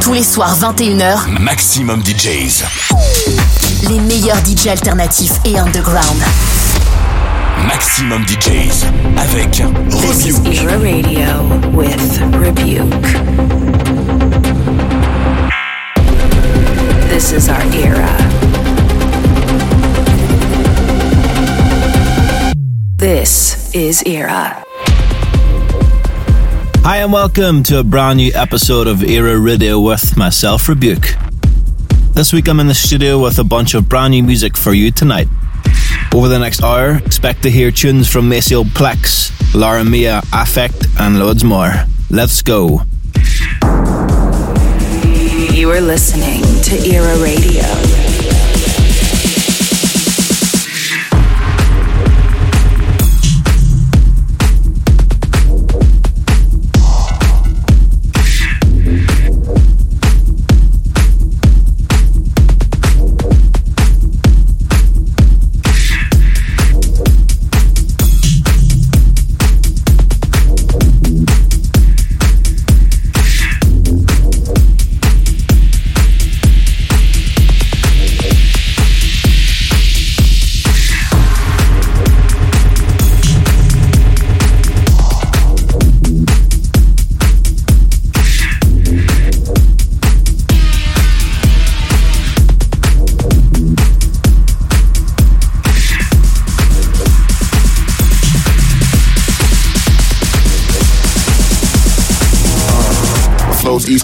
[0.00, 2.64] Tous les soirs 21h, Maximum DJs.
[3.88, 6.22] Les meilleurs DJs alternatifs et underground.
[7.66, 8.84] Maximum DJs
[9.16, 11.42] avec This is Era Radio
[11.72, 13.06] with Rebuke.
[17.10, 18.08] This is our era.
[22.98, 24.67] This is Era.
[26.88, 31.18] Hi, and welcome to a brand new episode of Era Radio with myself, Rebüke.
[32.14, 34.90] This week I'm in the studio with a bunch of brand new music for you
[34.90, 35.28] tonight.
[36.14, 41.18] Over the next hour, expect to hear tunes from Maceo Plex, Laura Mia, Affect, and
[41.18, 41.74] loads more.
[42.08, 42.80] Let's go.
[45.52, 47.97] You are listening to Era Radio.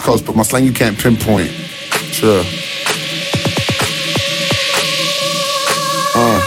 [0.05, 1.49] Coast, but my slang you can't pinpoint.
[2.13, 2.45] Sure.
[6.15, 6.41] Uh.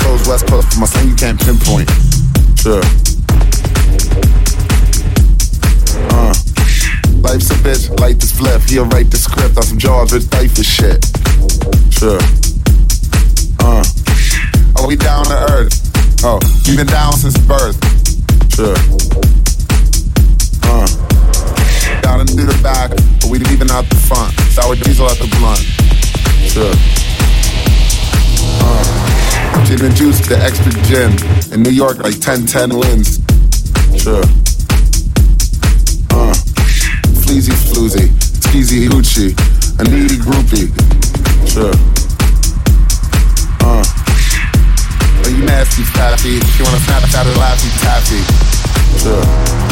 [0.00, 1.88] Flows West Coast, but my slang you can't pinpoint.
[2.58, 2.82] Sure.
[6.10, 6.34] Uh.
[7.22, 8.60] Life's a bitch, light this flip.
[8.62, 11.04] He'll write the script on some George Rich Diapers shit.
[11.90, 12.18] Sure.
[13.60, 13.84] Uh.
[14.76, 16.24] Oh, we down to earth.
[16.24, 17.78] Oh, we been down since birth.
[18.52, 18.74] Sure.
[20.64, 20.99] Uh
[22.10, 22.90] down and through the back,
[23.20, 24.34] but we leaving out the front.
[24.50, 25.62] Sour diesel at the blunt.
[26.50, 26.74] Sure.
[28.58, 31.14] Uh, gin and juice, the extra gin.
[31.54, 33.22] In New York, like 10-10 wins.
[34.02, 34.26] Sure.
[36.10, 36.34] Uh,
[37.22, 38.10] fleazy floozy,
[38.42, 39.30] skeezy hoochie,
[39.78, 40.66] a needy groupie.
[41.46, 41.70] Sure.
[43.62, 43.86] Uh,
[45.22, 46.38] are you nasty, fatty?
[46.42, 48.22] If you wanna snap out of laughy taffy.
[48.98, 49.69] Sure.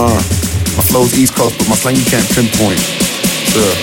[0.00, 2.78] Uh, my flow's East Coast, but my slang you can't pinpoint.
[3.50, 3.74] Sure.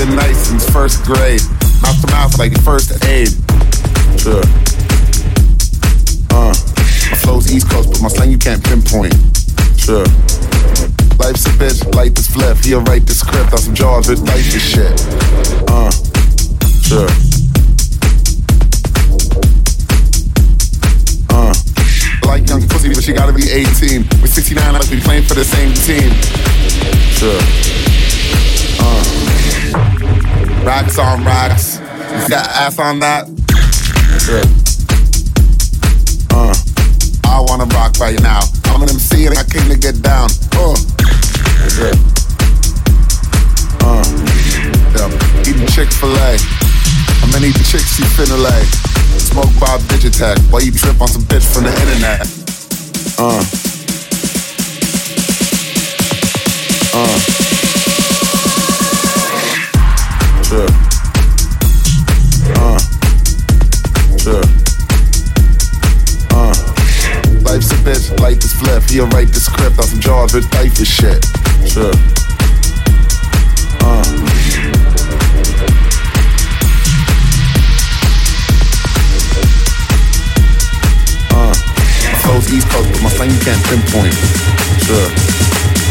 [0.00, 1.42] Been nice since first grade.
[1.82, 3.28] Mouth to mouth like first aid.
[4.16, 4.40] Sure.
[6.32, 6.56] Uh,
[7.12, 9.12] my flow's East Coast, but my slang you can't pinpoint.
[9.76, 10.06] Sure.
[11.20, 12.56] Life's a bitch, light this flip.
[12.64, 14.96] He'll write the script on some jaws with life this shit.
[15.68, 15.90] Uh,
[16.80, 17.29] sure.
[22.30, 24.06] Like young pussy, but she gotta be 18.
[24.22, 26.14] With 69, like we playing for the same team.
[27.18, 27.42] Sure.
[28.78, 29.02] Uh.
[30.64, 31.80] Racks on racks.
[32.22, 33.26] You got ass on that?
[34.22, 34.46] Sure.
[36.30, 36.54] Uh.
[37.26, 38.42] I wanna rock right now.
[38.66, 40.30] I'm an MC and I came to get down.
[40.54, 40.78] Uh.
[41.66, 41.90] Sure.
[43.82, 44.06] Uh.
[44.94, 45.50] Yeah.
[45.50, 46.38] Eating Chick-fil-A.
[47.22, 48.99] I'm gonna eat the chicks you finna lay.
[49.30, 50.38] Smoke by a bitch attack.
[50.50, 52.26] while you trip on some bitch from the internet.
[53.16, 53.38] Uh.
[56.92, 57.18] Uh.
[60.42, 60.66] Sure.
[62.56, 62.80] Uh.
[66.34, 66.54] Uh.
[67.44, 68.82] Life's a bitch, life is flip.
[68.90, 71.24] He'll write the script on some George with life is shit.
[71.68, 72.19] Sure.
[83.50, 84.14] Can't pinpoint.
[84.86, 85.10] Sure.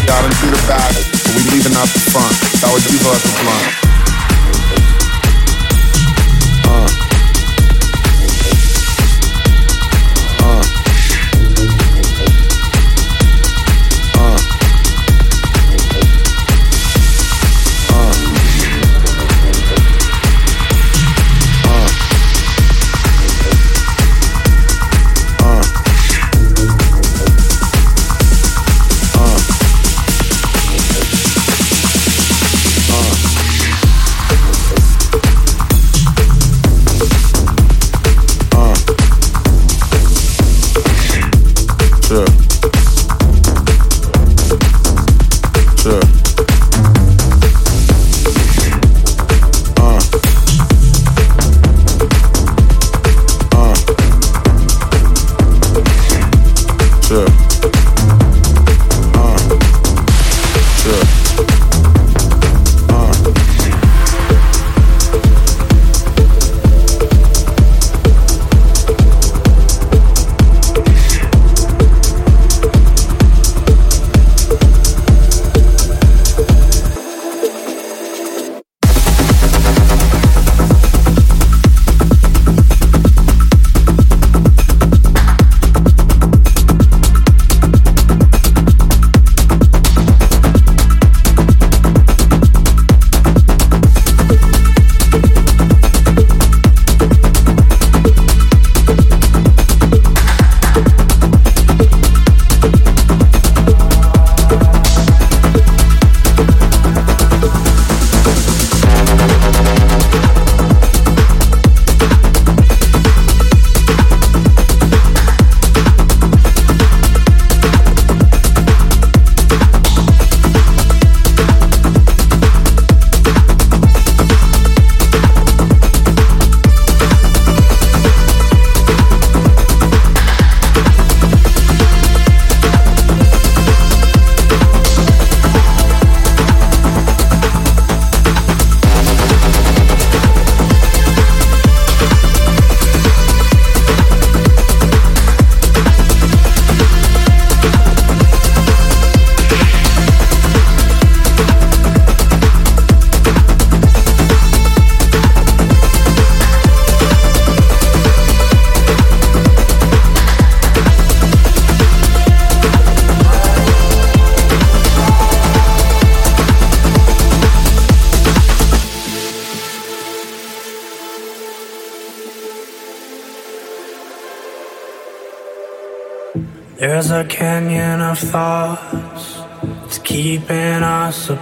[0.07, 2.31] Got through the back, but we leaving out the front.
[2.39, 3.88] That Sour diesel at the blunt.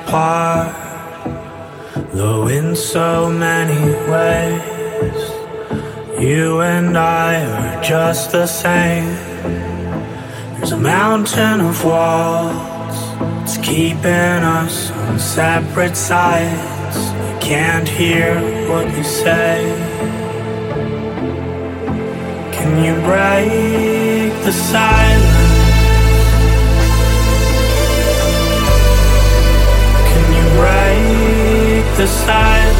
[0.07, 0.73] Apart.
[2.13, 3.79] Though in so many
[4.11, 5.21] ways
[6.19, 9.13] You and I are just the same.
[10.55, 12.97] There's a mountain of walls
[13.43, 16.97] It's keeping us on separate sides.
[17.29, 18.35] I can't hear
[18.69, 19.55] what you say.
[22.55, 25.36] Can you break the silence?
[31.97, 32.77] The silence?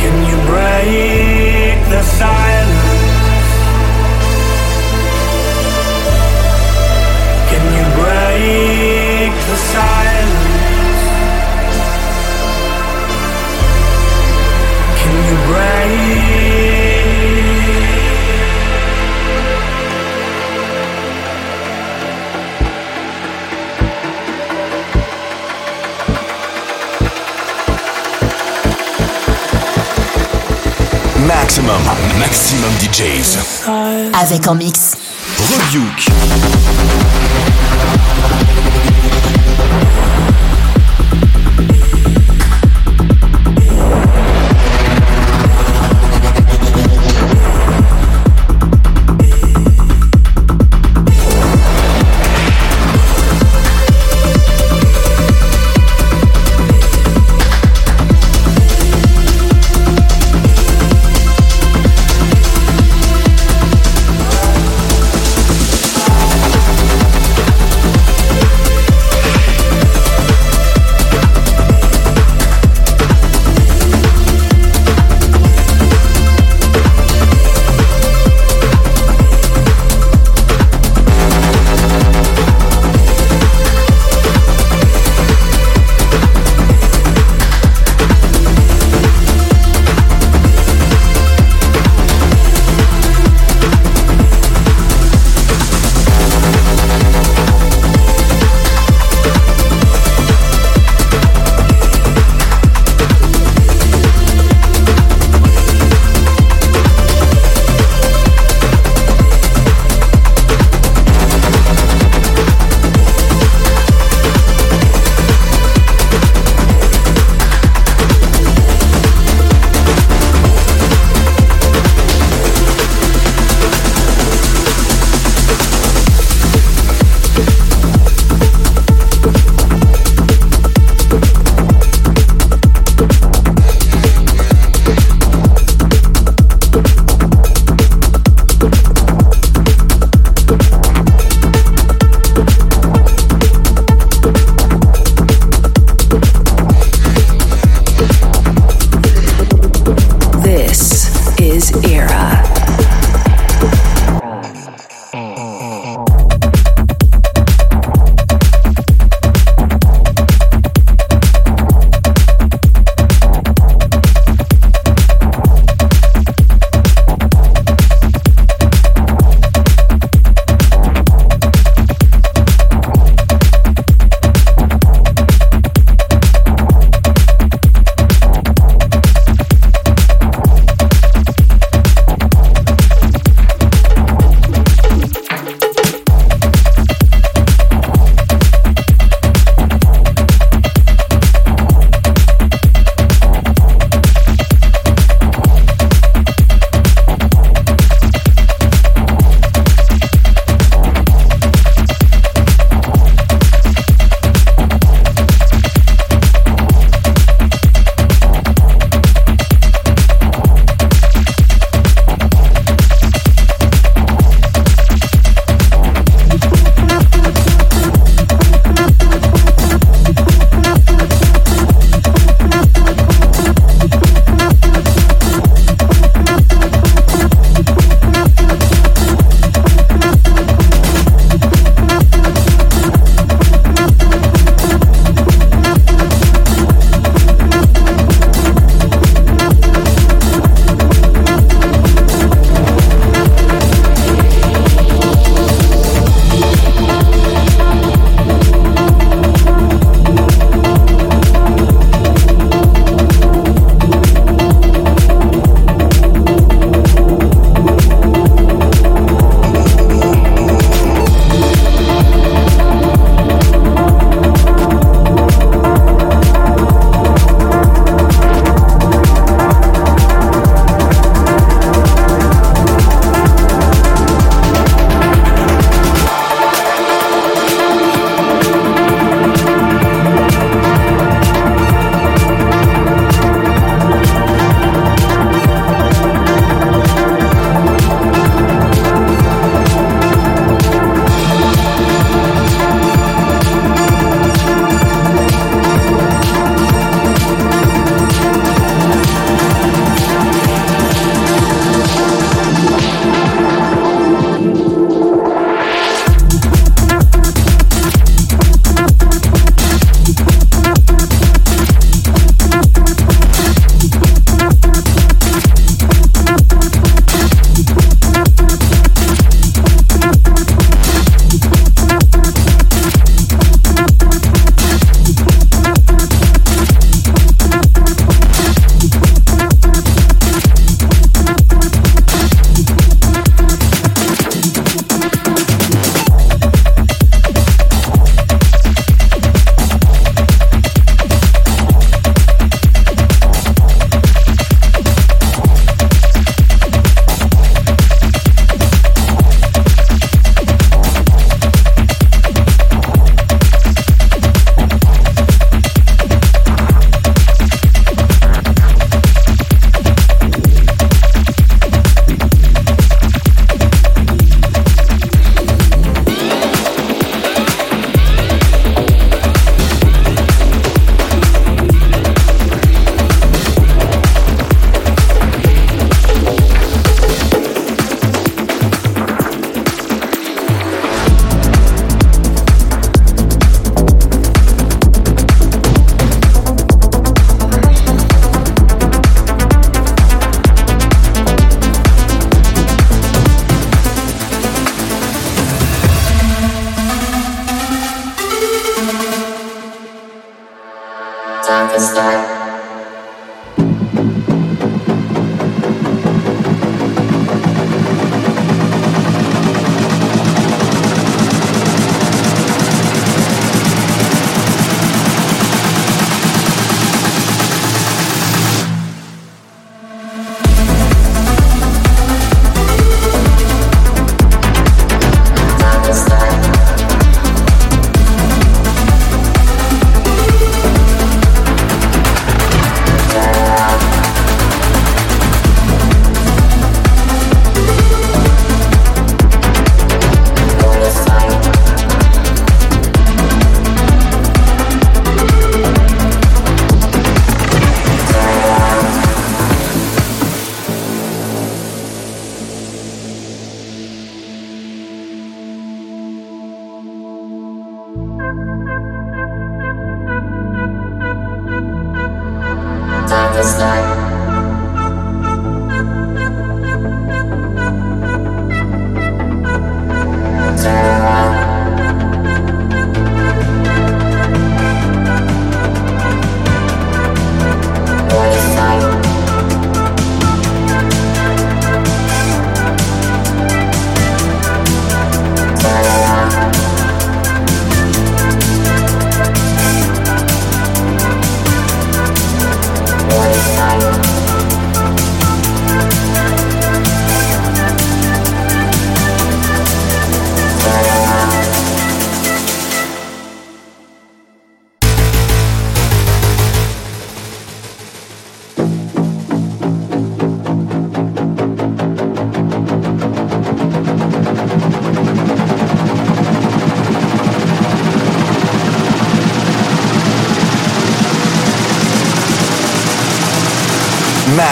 [0.00, 3.50] Can you break the silence?
[7.50, 11.02] Can you break the silence?
[15.00, 16.37] Can you break
[31.48, 31.80] Maximum,
[32.18, 33.38] maximum DJs.
[34.12, 34.94] Avec en mix.
[35.38, 36.10] Rebuke.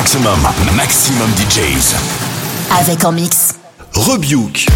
[0.06, 0.38] Maximum,
[0.76, 1.96] maximum DJs.
[2.78, 3.54] Avec en mix.
[3.92, 4.68] Rebuke.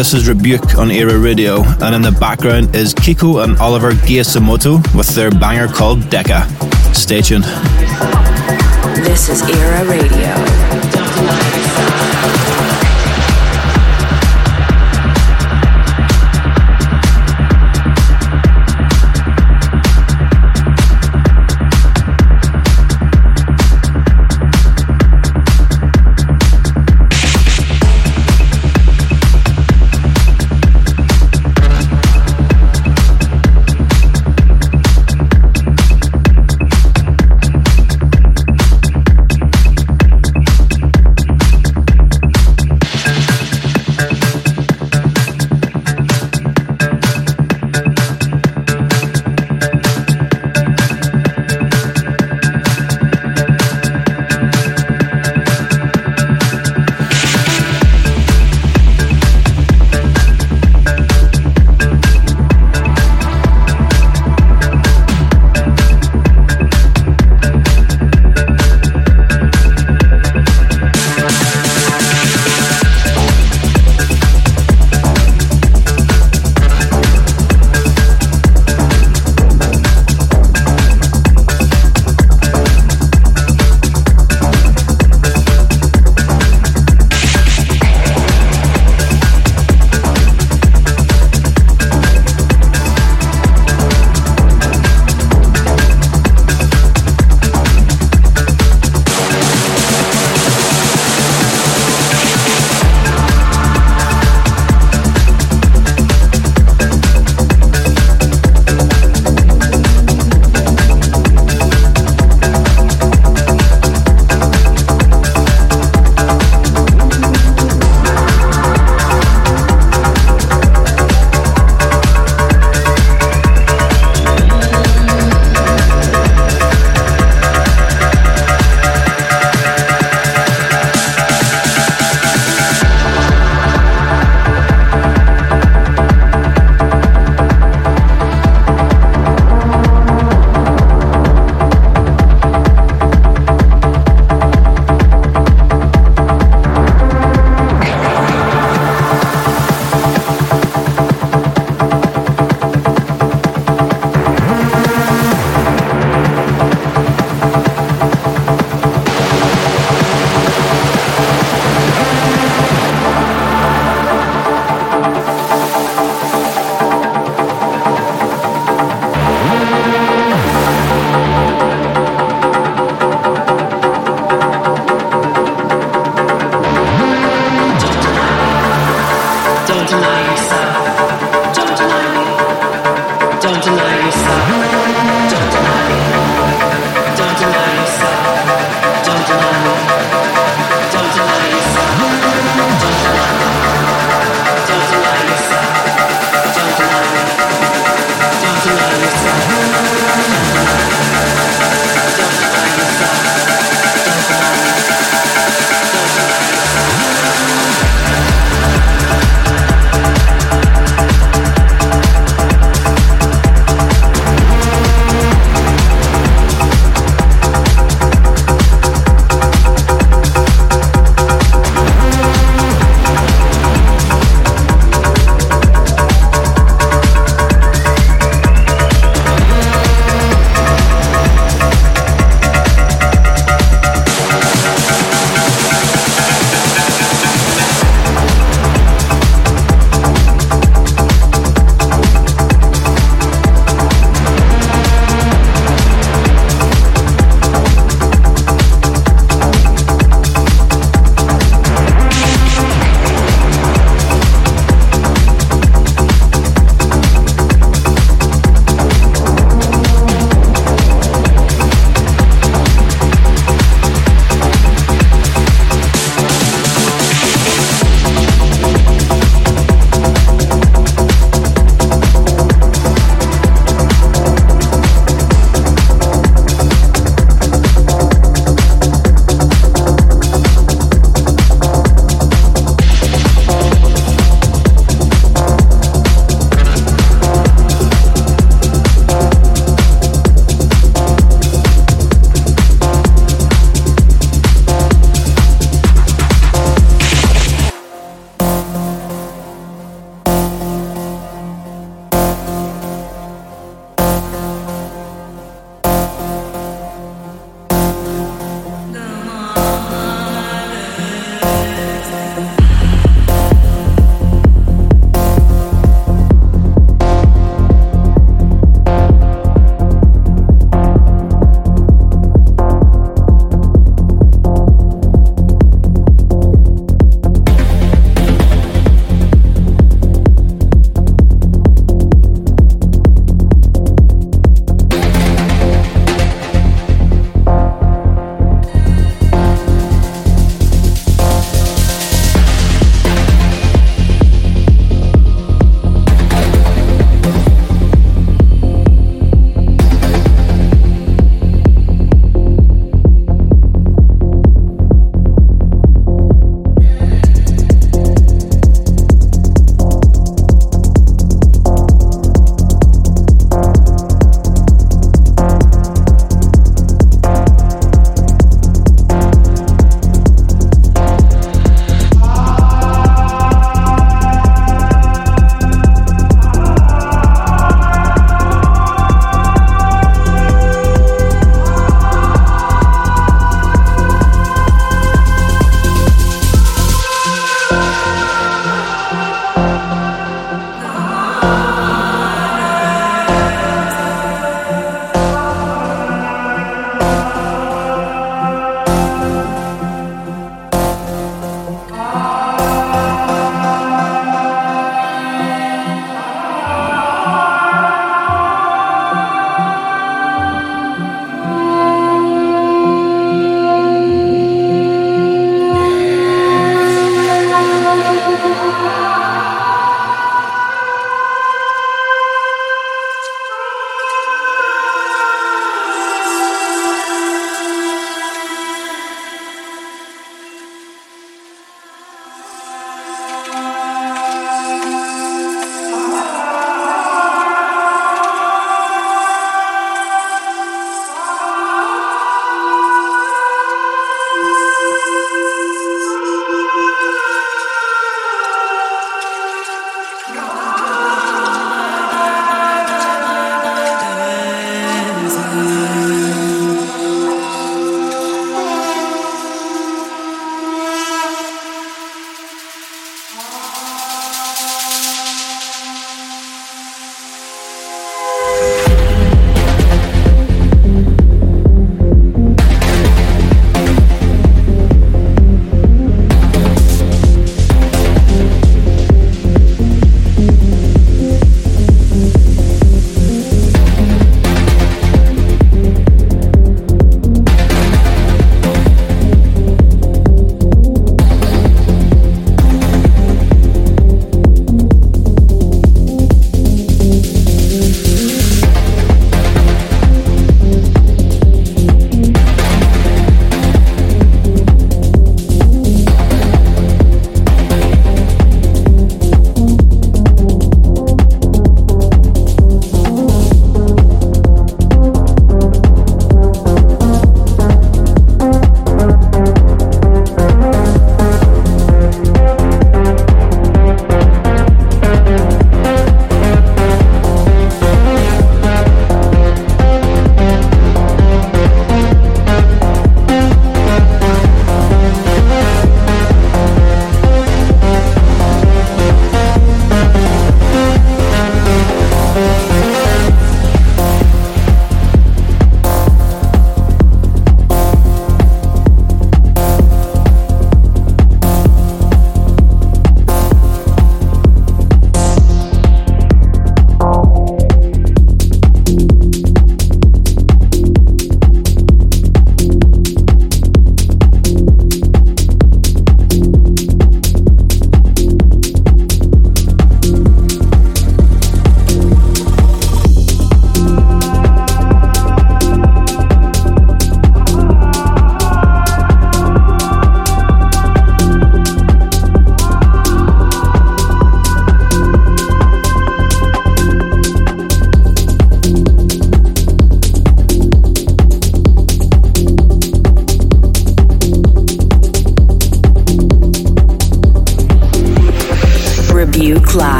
[0.00, 4.78] This is Rebüke on Era Radio, and in the background is Kiko and Oliver Giacomotto
[4.96, 6.46] with their banger called Deca.
[6.96, 7.44] Stay tuned.
[9.04, 10.59] This is Era Radio.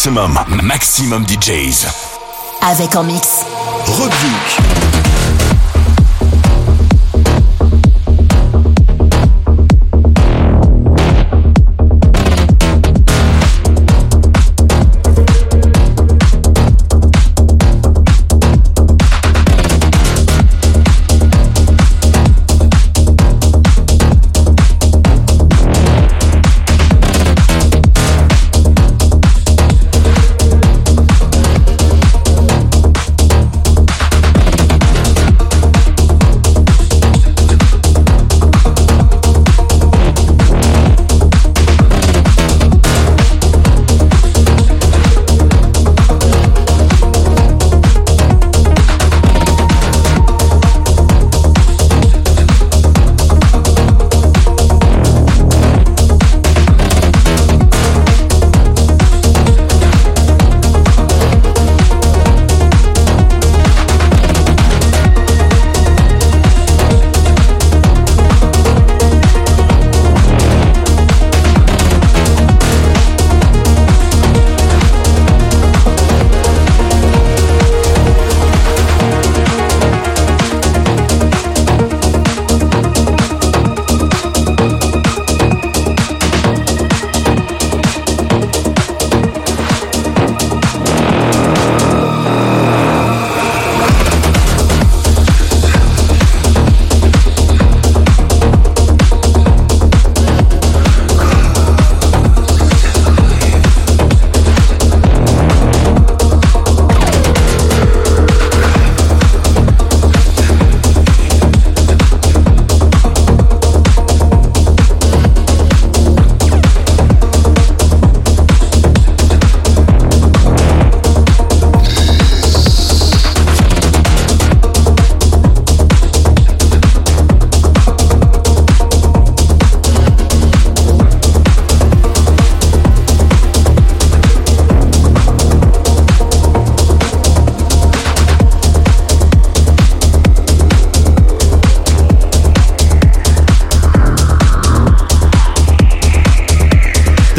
[0.00, 0.32] Maximum,
[0.62, 1.86] maximum DJs.
[2.62, 3.44] Avec en mix.
[3.84, 4.79] Rebuke.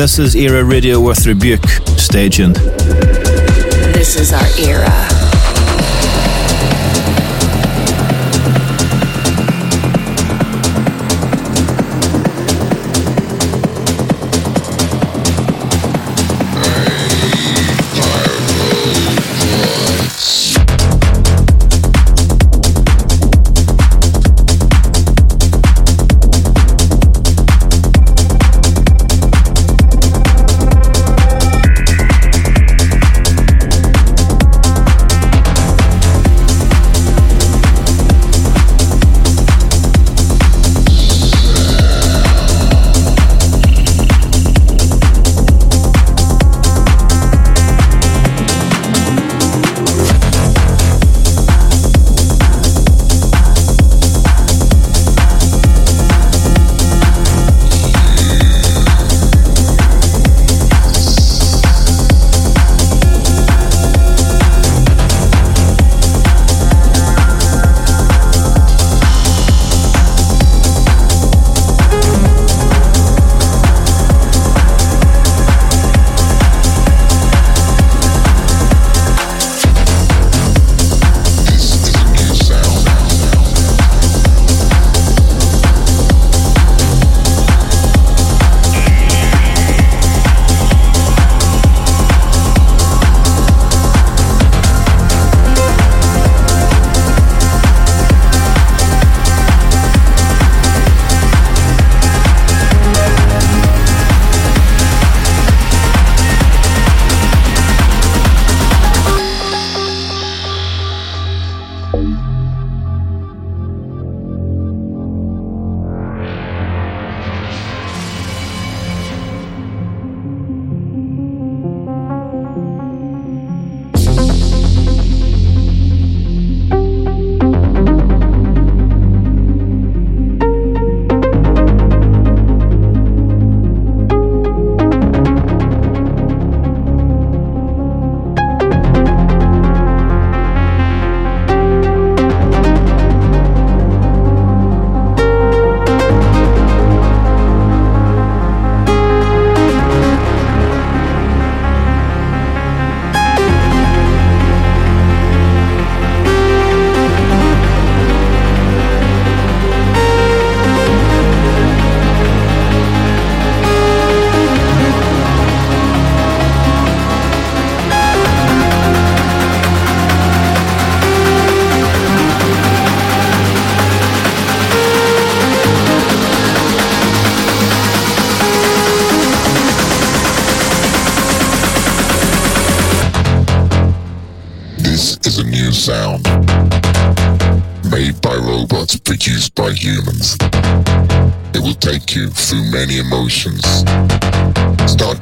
[0.01, 1.63] This is Era Radio with Rebüke.
[1.99, 2.27] Stay.
[3.93, 5.11] This is our era.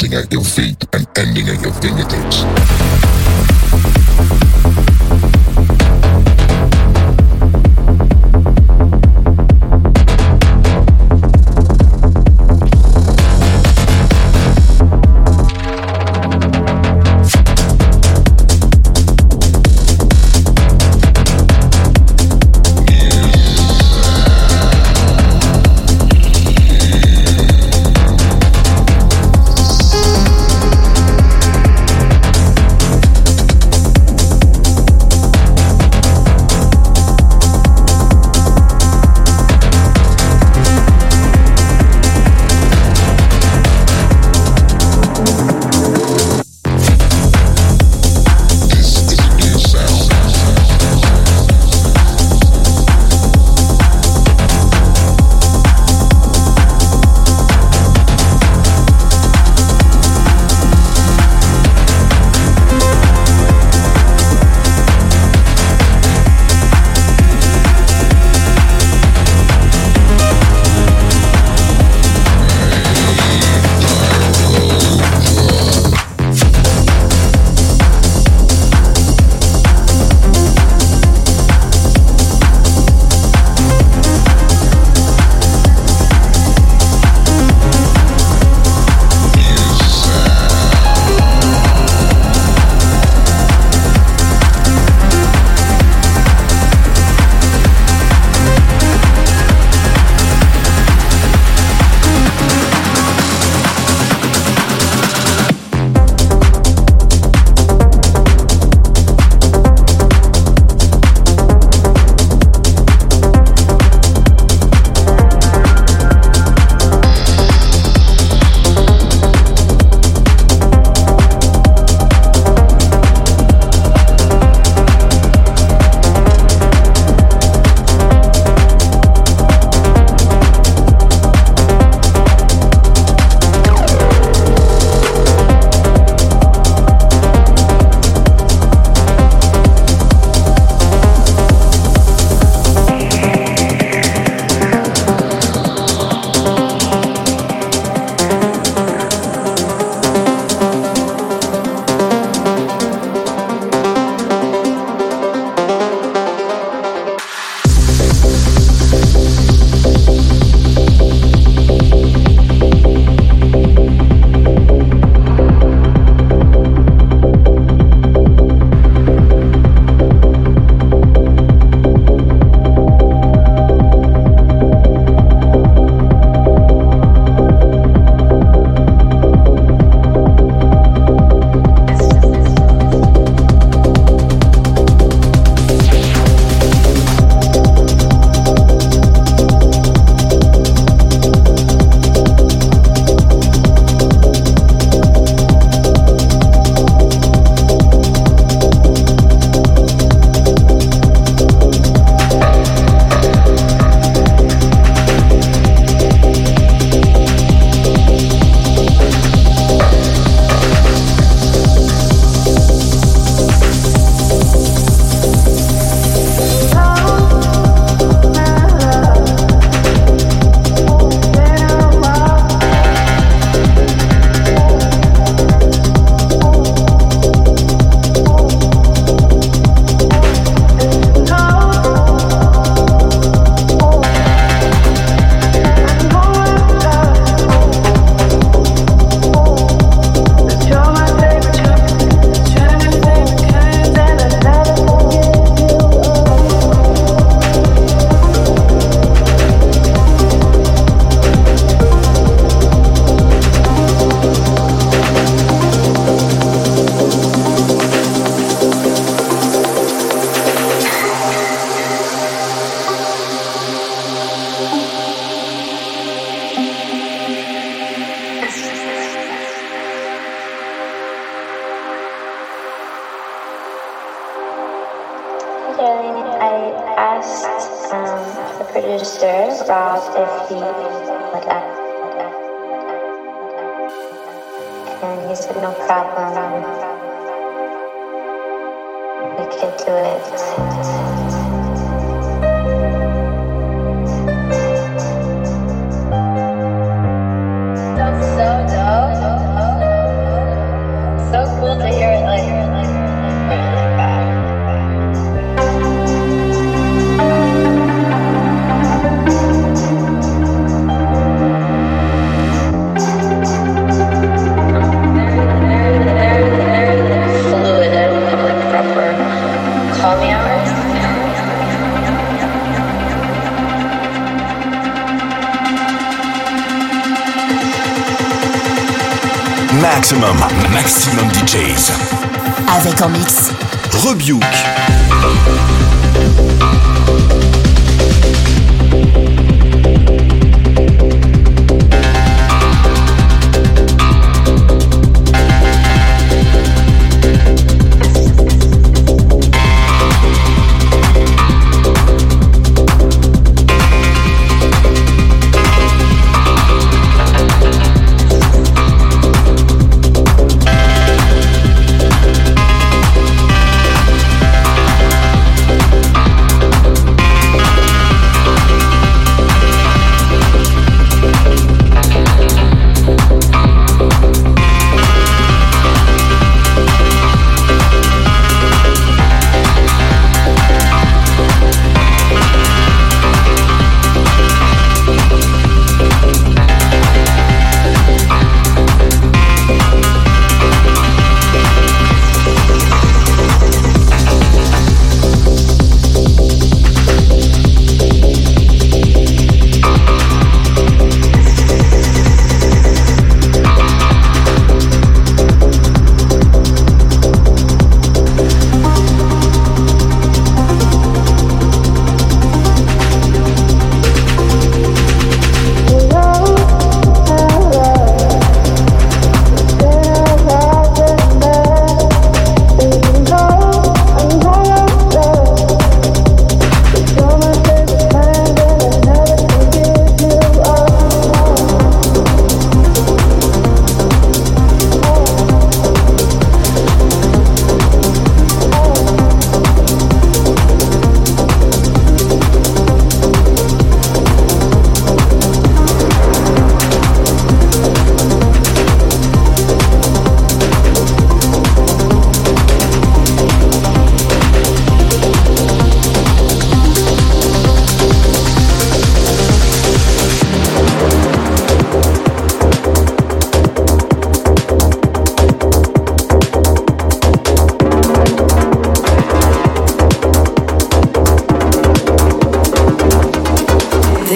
[0.09, 0.68] minha eu filho.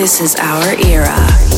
[0.03, 1.52] This is our era.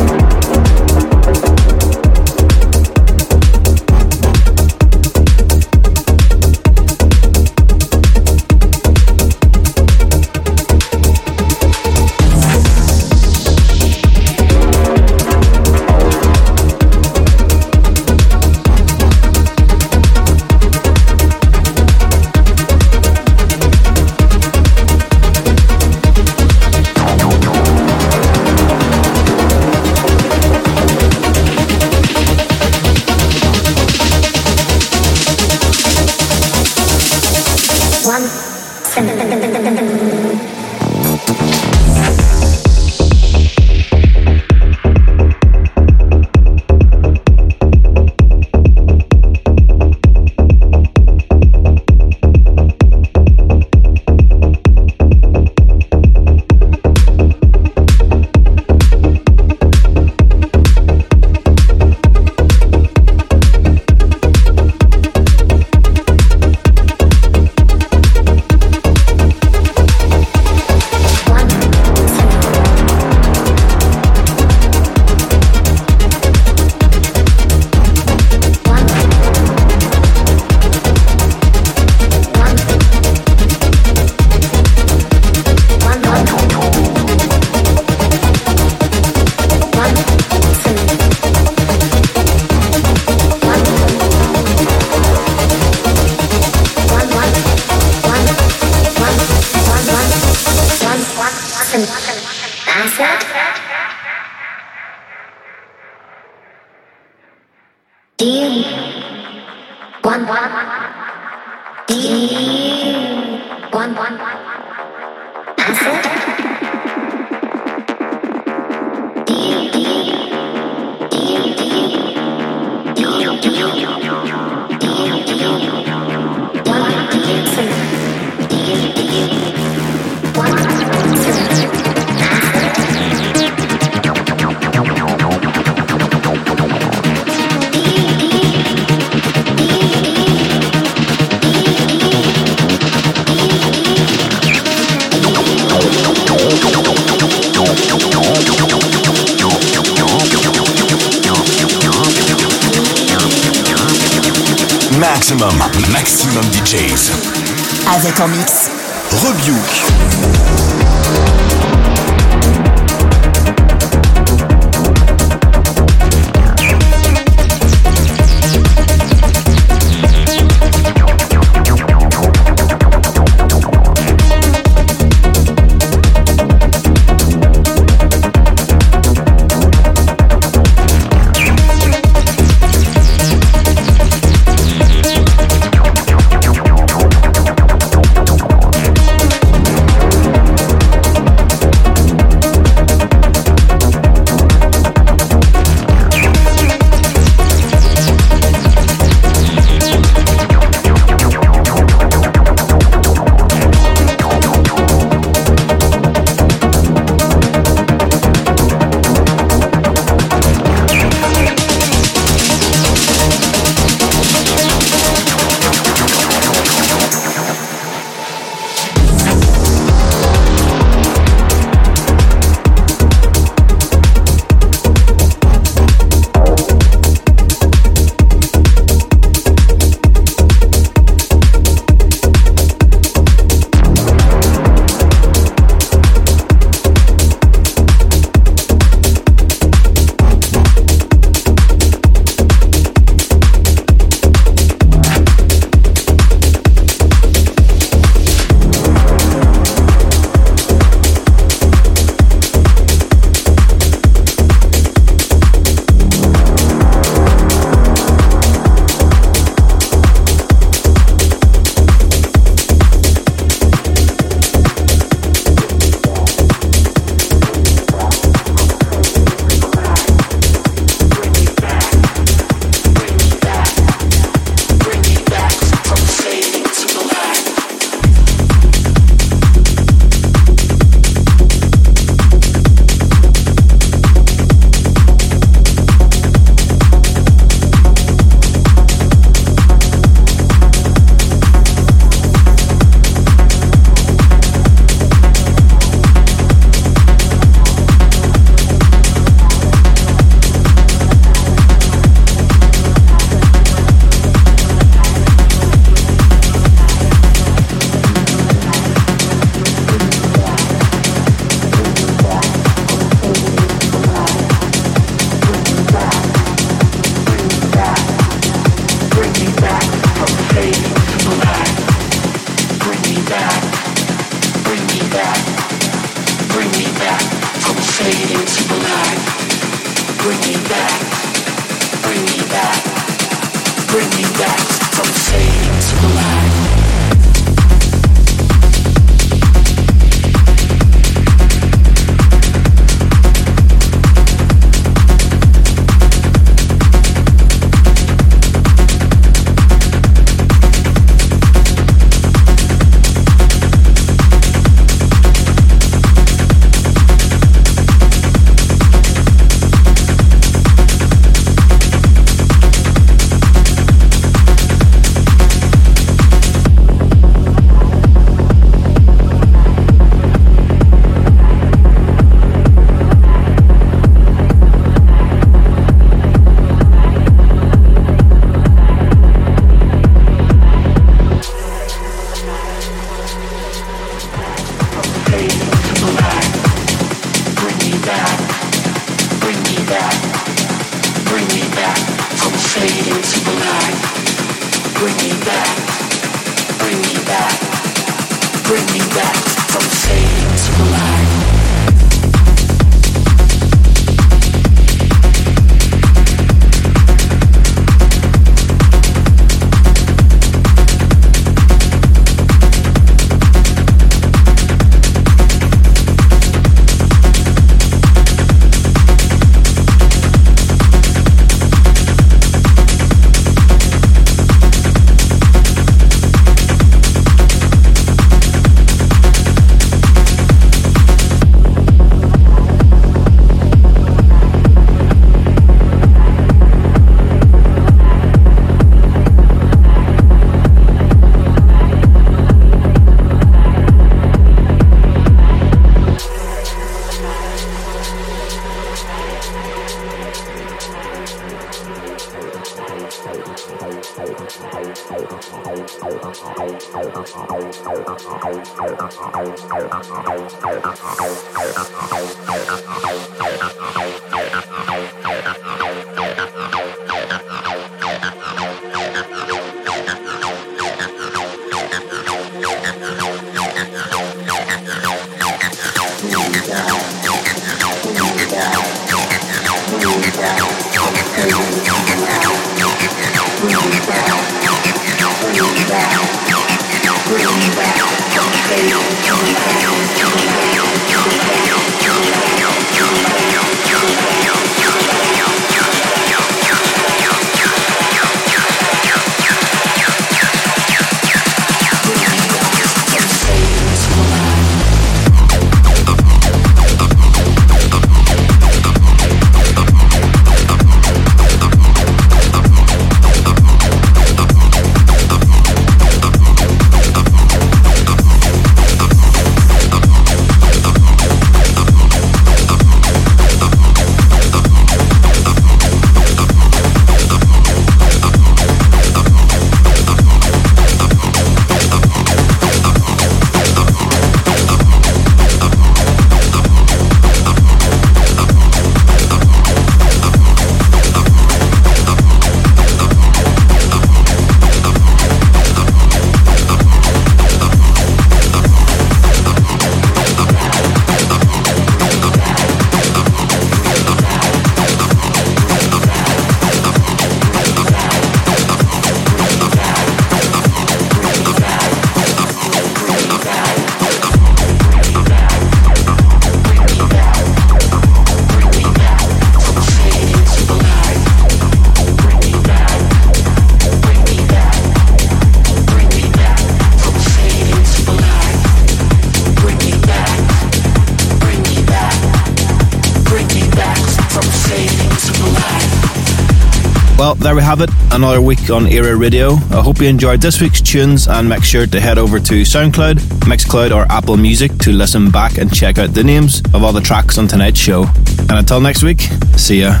[587.62, 589.52] We have it, another week on Era Radio.
[589.70, 593.18] I hope you enjoyed this week's tunes and make sure to head over to SoundCloud,
[593.46, 597.00] Mixcloud, or Apple Music to listen back and check out the names of all the
[597.00, 598.06] tracks on tonight's show.
[598.48, 599.20] And until next week,
[599.56, 600.00] see ya.